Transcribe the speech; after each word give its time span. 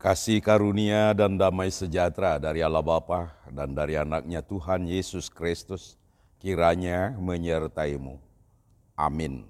Kasih 0.00 0.40
karunia 0.40 1.12
dan 1.12 1.36
damai 1.36 1.68
sejahtera 1.68 2.40
dari 2.40 2.64
Allah 2.64 2.80
Bapa 2.80 3.36
dan 3.52 3.76
dari 3.76 4.00
anaknya 4.00 4.40
Tuhan 4.40 4.88
Yesus 4.88 5.28
Kristus 5.28 6.00
kiranya 6.40 7.12
menyertaimu. 7.20 8.16
Amin. 8.96 9.44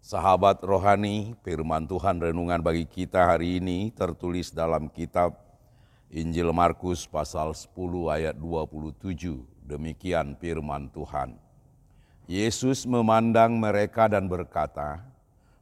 Sahabat 0.00 0.64
rohani, 0.64 1.36
firman 1.44 1.84
Tuhan 1.84 2.16
renungan 2.16 2.64
bagi 2.64 2.88
kita 2.88 3.28
hari 3.28 3.60
ini 3.60 3.92
tertulis 3.92 4.56
dalam 4.56 4.88
kitab 4.88 5.36
Injil 6.08 6.48
Markus 6.56 7.04
pasal 7.04 7.52
10 7.52 7.68
ayat 8.08 8.40
27. 8.40 9.44
Demikian 9.68 10.32
firman 10.40 10.88
Tuhan. 10.88 11.36
Yesus 12.24 12.88
memandang 12.88 13.60
mereka 13.60 14.08
dan 14.08 14.32
berkata, 14.32 15.04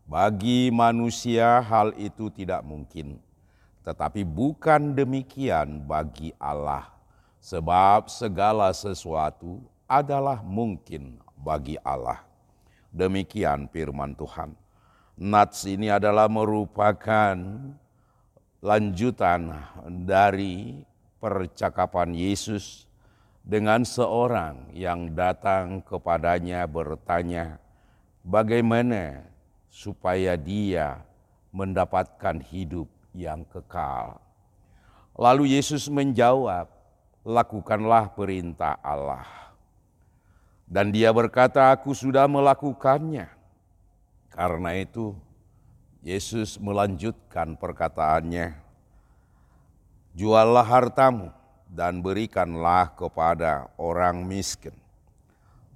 "Bagi 0.07 0.71
manusia 0.71 1.59
hal 1.59 1.91
itu 1.99 2.31
tidak 2.31 2.63
mungkin, 2.63 3.26
tetapi 3.87 4.27
bukan 4.27 4.99
demikian 4.99 5.87
bagi 5.87 6.35
Allah, 6.43 6.91
sebab 7.39 8.11
segala 8.11 8.75
sesuatu 8.75 9.63
adalah 9.87 10.43
mungkin 10.43 11.23
bagi 11.39 11.79
Allah." 11.87 12.27
Demikian 12.91 13.71
firman 13.71 14.19
Tuhan. 14.19 14.59
Nats 15.17 15.63
ini 15.71 15.87
adalah 15.87 16.27
merupakan 16.27 17.39
lanjutan 18.59 19.55
dari 20.03 20.83
percakapan 21.23 22.11
Yesus 22.13 22.91
dengan 23.47 23.87
seorang 23.87 24.75
yang 24.75 25.15
datang 25.15 25.79
kepadanya 25.87 26.67
bertanya, 26.67 27.63
bagaimana 28.27 29.23
supaya 29.71 30.35
dia 30.35 31.05
mendapatkan 31.55 32.43
hidup 32.43 32.91
yang 33.17 33.49
kekal. 33.49 34.21
Lalu 35.17 35.57
Yesus 35.57 35.89
menjawab, 35.89 36.69
lakukanlah 37.25 38.13
perintah 38.13 38.77
Allah. 38.85 39.25
Dan 40.69 40.93
dia 40.93 41.09
berkata, 41.17 41.73
aku 41.73 41.97
sudah 41.97 42.29
melakukannya. 42.29 43.33
Karena 44.29 44.71
itu 44.77 45.17
Yesus 46.05 46.61
melanjutkan 46.61 47.57
perkataannya, 47.57 48.61
juallah 50.13 50.67
hartamu 50.69 51.33
dan 51.73 52.05
berikanlah 52.05 52.93
kepada 52.93 53.73
orang 53.81 54.21
miskin. 54.29 54.77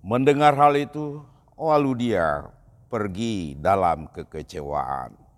Mendengar 0.05 0.53
hal 0.53 0.77
itu, 0.77 1.25
lalu 1.57 2.13
dia 2.13 2.45
pergi 2.93 3.57
dalam 3.57 4.11
kekecewaan. 4.11 5.30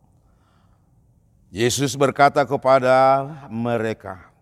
Yesus 1.52 1.92
berkata 2.00 2.48
kepada 2.48 3.28
mereka, 3.52 4.32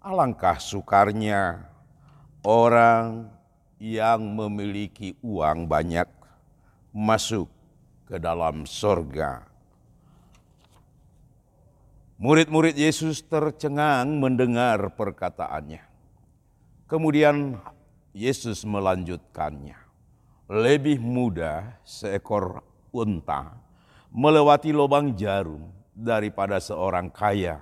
"Alangkah 0.00 0.56
sukarnya 0.56 1.60
orang 2.40 3.28
yang 3.76 4.24
memiliki 4.32 5.12
uang 5.20 5.68
banyak 5.68 6.08
masuk 6.88 7.52
ke 8.08 8.16
dalam 8.16 8.64
sorga." 8.64 9.44
Murid-murid 12.16 12.80
Yesus 12.80 13.20
tercengang 13.28 14.16
mendengar 14.16 14.88
perkataannya. 14.96 15.84
Kemudian 16.88 17.60
Yesus 18.16 18.64
melanjutkannya. 18.64 19.76
Lebih 20.48 20.96
mudah 20.96 21.76
seekor 21.84 22.64
unta 22.88 23.52
melewati 24.08 24.72
lubang 24.72 25.12
jarum 25.12 25.77
daripada 25.98 26.62
seorang 26.62 27.10
kaya 27.10 27.58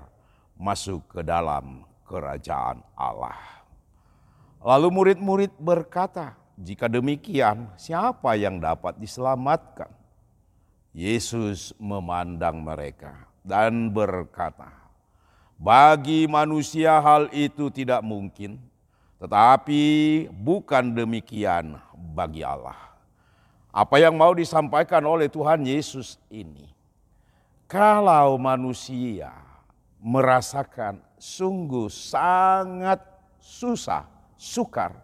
masuk 0.60 1.08
ke 1.08 1.20
dalam 1.24 1.88
kerajaan 2.04 2.84
Allah. 2.92 3.40
Lalu 4.60 4.88
murid-murid 4.92 5.52
berkata, 5.56 6.36
"Jika 6.60 6.84
demikian, 6.92 7.72
siapa 7.80 8.36
yang 8.36 8.60
dapat 8.60 9.00
diselamatkan?" 9.00 9.88
Yesus 10.92 11.72
memandang 11.80 12.60
mereka 12.60 13.28
dan 13.40 13.88
berkata, 13.88 14.68
"Bagi 15.56 16.28
manusia 16.28 17.00
hal 17.00 17.32
itu 17.32 17.72
tidak 17.72 18.04
mungkin, 18.04 18.60
tetapi 19.16 19.84
bukan 20.28 20.92
demikian 20.92 21.76
bagi 22.12 22.44
Allah." 22.44 22.76
Apa 23.76 24.00
yang 24.00 24.16
mau 24.16 24.32
disampaikan 24.32 25.04
oleh 25.04 25.28
Tuhan 25.28 25.68
Yesus 25.68 26.16
ini, 26.32 26.75
kalau 27.66 28.38
manusia 28.38 29.30
merasakan 29.98 31.02
sungguh 31.18 31.90
sangat 31.90 33.02
susah, 33.42 34.06
sukar 34.38 34.94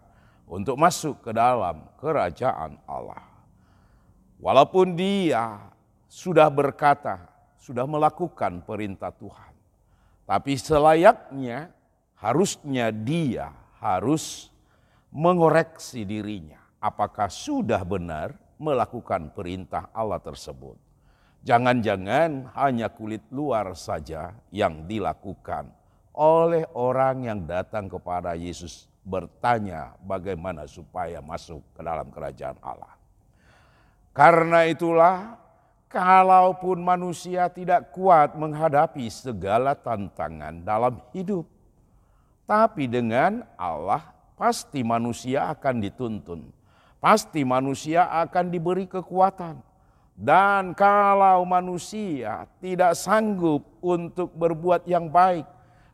untuk 0.47 0.79
masuk 0.79 1.19
ke 1.23 1.31
dalam 1.35 1.83
kerajaan 1.99 2.79
Allah, 2.87 3.23
walaupun 4.39 4.95
dia 4.95 5.59
sudah 6.07 6.47
berkata, 6.47 7.27
sudah 7.59 7.87
melakukan 7.87 8.63
perintah 8.63 9.11
Tuhan. 9.11 9.51
Tapi 10.23 10.55
selayaknya 10.55 11.71
harusnya 12.15 12.95
dia 12.95 13.51
harus 13.83 14.47
mengoreksi 15.11 16.07
dirinya. 16.07 16.59
Apakah 16.79 17.27
sudah 17.27 17.83
benar 17.83 18.35
melakukan 18.59 19.31
perintah 19.35 19.91
Allah 19.91 20.19
tersebut. 20.23 20.92
Jangan-jangan 21.43 22.55
hanya 22.55 22.87
kulit 22.87 23.27
luar 23.27 23.75
saja 23.75 24.31
yang 24.47 24.87
dilakukan 24.87 25.67
oleh 26.15 26.63
orang 26.71 27.27
yang 27.27 27.39
datang 27.43 27.91
kepada 27.91 28.31
Yesus 28.31 28.87
bertanya 29.03 29.99
bagaimana 29.99 30.63
supaya 30.63 31.19
masuk 31.19 31.59
ke 31.75 31.81
dalam 31.83 32.07
kerajaan 32.13 32.55
Allah. 32.63 32.95
Karena 34.15 34.63
itulah 34.69 35.35
kalaupun 35.91 36.79
manusia 36.79 37.51
tidak 37.51 37.91
kuat 37.91 38.39
menghadapi 38.39 39.09
segala 39.11 39.75
tantangan 39.75 40.63
dalam 40.63 41.01
hidup. 41.11 41.43
Tapi 42.47 42.87
dengan 42.87 43.43
Allah 43.59 44.15
pasti 44.39 44.85
manusia 44.85 45.51
akan 45.51 45.75
dituntun. 45.83 46.41
Pasti 47.03 47.43
manusia 47.43 48.07
akan 48.23 48.47
diberi 48.47 48.87
kekuatan. 48.87 49.72
Dan 50.13 50.77
kalau 50.77 51.41
manusia 51.41 52.45
tidak 52.61 52.93
sanggup 52.93 53.65
untuk 53.81 54.29
berbuat 54.37 54.85
yang 54.85 55.09
baik 55.09 55.45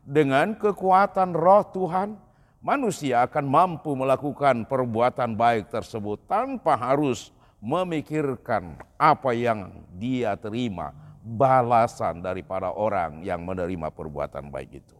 dengan 0.04 0.52
kekuatan 0.52 1.32
roh 1.32 1.64
Tuhan, 1.72 2.20
manusia 2.60 3.24
akan 3.24 3.44
mampu 3.48 3.96
melakukan 3.96 4.68
perbuatan 4.68 5.32
baik 5.32 5.72
tersebut 5.72 6.20
tanpa 6.28 6.76
harus 6.76 7.32
memikirkan 7.64 8.76
apa 9.00 9.32
yang 9.32 9.72
dia 9.96 10.36
terima 10.36 10.92
balasan 11.24 12.20
daripada 12.20 12.72
orang 12.72 13.24
yang 13.24 13.40
menerima 13.40 13.88
perbuatan 13.92 14.52
baik 14.52 14.84
itu. 14.84 14.96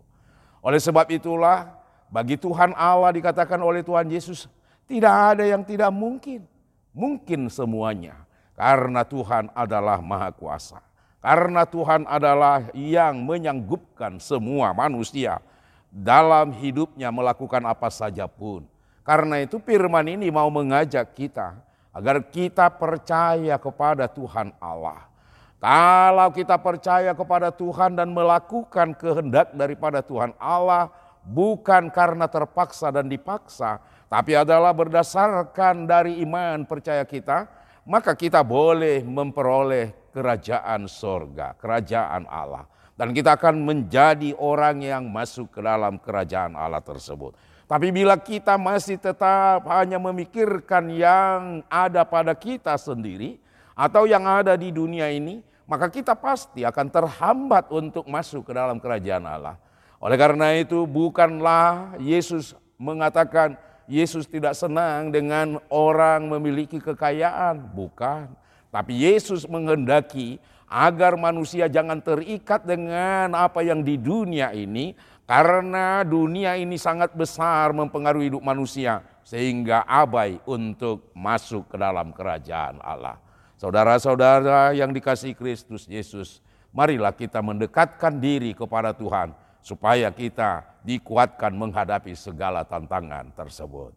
Oleh 0.65 0.81
sebab 0.81 1.09
itulah 1.13 1.77
bagi 2.09 2.41
Tuhan 2.41 2.73
Allah 2.73 3.13
dikatakan 3.13 3.61
oleh 3.61 3.85
Tuhan 3.85 4.09
Yesus 4.09 4.49
tidak 4.89 5.37
ada 5.37 5.45
yang 5.45 5.61
tidak 5.65 5.93
mungkin. 5.93 6.45
Mungkin 6.91 7.49
semuanya 7.49 8.30
karena 8.61 9.09
Tuhan 9.09 9.49
adalah 9.57 10.05
maha 10.05 10.29
kuasa. 10.37 10.85
Karena 11.25 11.65
Tuhan 11.65 12.05
adalah 12.05 12.69
yang 12.77 13.25
menyanggupkan 13.25 14.21
semua 14.21 14.77
manusia 14.77 15.41
dalam 15.89 16.53
hidupnya 16.53 17.09
melakukan 17.09 17.65
apa 17.65 17.89
saja 17.89 18.29
pun. 18.29 18.69
Karena 19.01 19.41
itu 19.41 19.57
firman 19.65 20.05
ini 20.13 20.29
mau 20.29 20.53
mengajak 20.53 21.09
kita 21.17 21.57
agar 21.97 22.21
kita 22.29 22.69
percaya 22.69 23.57
kepada 23.57 24.05
Tuhan 24.05 24.53
Allah. 24.61 25.09
Kalau 25.57 26.29
kita 26.29 26.61
percaya 26.61 27.17
kepada 27.17 27.49
Tuhan 27.49 27.97
dan 27.97 28.13
melakukan 28.13 28.93
kehendak 28.93 29.57
daripada 29.57 30.05
Tuhan 30.05 30.37
Allah, 30.37 30.93
bukan 31.25 31.89
karena 31.89 32.29
terpaksa 32.29 32.93
dan 32.93 33.09
dipaksa, 33.09 33.81
tapi 34.09 34.37
adalah 34.37 34.73
berdasarkan 34.77 35.89
dari 35.89 36.21
iman 36.25 36.65
percaya 36.65 37.05
kita, 37.09 37.60
maka 37.89 38.13
kita 38.17 38.45
boleh 38.45 39.01
memperoleh 39.05 40.13
kerajaan 40.13 40.91
sorga, 40.91 41.57
kerajaan 41.57 42.27
Allah. 42.29 42.67
Dan 42.99 43.17
kita 43.17 43.41
akan 43.41 43.65
menjadi 43.65 44.37
orang 44.37 44.85
yang 44.85 45.09
masuk 45.09 45.49
ke 45.57 45.65
dalam 45.65 45.97
kerajaan 45.97 46.53
Allah 46.53 46.85
tersebut. 46.85 47.33
Tapi 47.65 47.89
bila 47.95 48.19
kita 48.19 48.61
masih 48.61 49.01
tetap 49.01 49.65
hanya 49.71 49.97
memikirkan 49.97 50.91
yang 50.93 51.65
ada 51.71 52.05
pada 52.05 52.37
kita 52.37 52.77
sendiri 52.77 53.41
atau 53.73 54.05
yang 54.05 54.27
ada 54.27 54.53
di 54.59 54.69
dunia 54.69 55.09
ini, 55.09 55.41
maka 55.71 55.87
kita 55.87 56.19
pasti 56.19 56.67
akan 56.67 56.91
terhambat 56.91 57.71
untuk 57.71 58.05
masuk 58.11 58.51
ke 58.51 58.53
dalam 58.53 58.83
kerajaan 58.83 59.23
Allah. 59.23 59.57
Oleh 60.03 60.19
karena 60.19 60.53
itu, 60.59 60.83
bukanlah 60.83 61.95
Yesus 62.03 62.59
mengatakan 62.75 63.55
Yesus 63.91 64.31
tidak 64.31 64.55
senang 64.55 65.11
dengan 65.11 65.59
orang 65.67 66.31
memiliki 66.31 66.79
kekayaan, 66.79 67.59
bukan. 67.75 68.31
Tapi 68.71 69.03
Yesus 69.03 69.51
menghendaki 69.51 70.39
agar 70.71 71.19
manusia 71.19 71.67
jangan 71.67 71.99
terikat 71.99 72.63
dengan 72.63 73.35
apa 73.35 73.67
yang 73.67 73.83
di 73.83 73.99
dunia 73.99 74.55
ini 74.55 74.95
karena 75.27 76.07
dunia 76.07 76.55
ini 76.55 76.79
sangat 76.79 77.11
besar 77.19 77.75
mempengaruhi 77.75 78.31
hidup 78.31 78.47
manusia 78.47 79.03
sehingga 79.27 79.83
abai 79.83 80.39
untuk 80.47 81.11
masuk 81.11 81.67
ke 81.67 81.75
dalam 81.75 82.15
kerajaan 82.15 82.79
Allah. 82.79 83.19
Saudara-saudara 83.59 84.71
yang 84.71 84.95
dikasih 84.95 85.35
Kristus 85.35 85.91
Yesus, 85.91 86.39
marilah 86.71 87.11
kita 87.11 87.43
mendekatkan 87.43 88.23
diri 88.23 88.55
kepada 88.55 88.95
Tuhan 88.95 89.35
supaya 89.61 90.09
kita 90.13 90.65
dikuatkan 90.85 91.53
menghadapi 91.53 92.13
segala 92.17 92.65
tantangan 92.65 93.33
tersebut. 93.37 93.93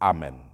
Amin. 0.00 0.51